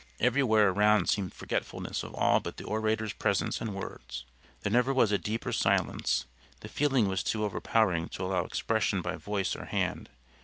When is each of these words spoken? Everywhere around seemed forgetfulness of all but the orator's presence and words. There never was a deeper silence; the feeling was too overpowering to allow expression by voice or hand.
Everywhere 0.19 0.69
around 0.69 1.09
seemed 1.09 1.31
forgetfulness 1.31 2.01
of 2.01 2.15
all 2.15 2.39
but 2.39 2.57
the 2.57 2.63
orator's 2.63 3.13
presence 3.13 3.61
and 3.61 3.75
words. 3.75 4.25
There 4.61 4.71
never 4.71 4.95
was 4.95 5.11
a 5.11 5.19
deeper 5.19 5.51
silence; 5.53 6.25
the 6.61 6.69
feeling 6.69 7.07
was 7.07 7.21
too 7.21 7.43
overpowering 7.43 8.09
to 8.17 8.23
allow 8.25 8.43
expression 8.43 9.03
by 9.03 9.17
voice 9.17 9.55
or 9.55 9.65
hand. 9.65 10.09